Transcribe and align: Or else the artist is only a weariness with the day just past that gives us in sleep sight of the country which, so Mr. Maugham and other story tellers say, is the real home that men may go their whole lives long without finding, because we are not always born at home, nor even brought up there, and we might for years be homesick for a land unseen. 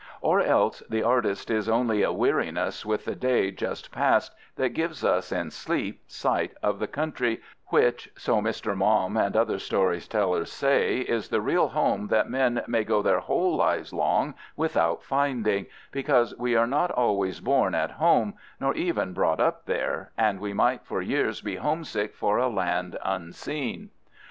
Or 0.19 0.41
else 0.41 0.79
the 0.89 1.03
artist 1.03 1.51
is 1.51 1.69
only 1.69 2.01
a 2.01 2.11
weariness 2.11 2.83
with 2.83 3.05
the 3.05 3.13
day 3.13 3.51
just 3.51 3.91
past 3.91 4.33
that 4.55 4.69
gives 4.69 5.05
us 5.05 5.31
in 5.31 5.51
sleep 5.51 6.01
sight 6.07 6.53
of 6.63 6.79
the 6.79 6.87
country 6.87 7.39
which, 7.67 8.09
so 8.17 8.41
Mr. 8.41 8.75
Maugham 8.75 9.15
and 9.15 9.37
other 9.37 9.59
story 9.59 10.01
tellers 10.01 10.51
say, 10.51 11.01
is 11.01 11.29
the 11.29 11.39
real 11.39 11.67
home 11.67 12.07
that 12.07 12.31
men 12.31 12.63
may 12.65 12.83
go 12.83 13.03
their 13.03 13.19
whole 13.19 13.55
lives 13.55 13.93
long 13.93 14.33
without 14.57 15.03
finding, 15.03 15.67
because 15.91 16.35
we 16.35 16.55
are 16.55 16.65
not 16.65 16.89
always 16.89 17.39
born 17.39 17.75
at 17.75 17.91
home, 17.91 18.33
nor 18.59 18.73
even 18.73 19.13
brought 19.13 19.39
up 19.39 19.67
there, 19.67 20.11
and 20.17 20.39
we 20.39 20.51
might 20.51 20.83
for 20.83 21.03
years 21.03 21.41
be 21.41 21.57
homesick 21.57 22.15
for 22.15 22.39
a 22.39 22.47
land 22.49 22.97
unseen. 23.05 23.91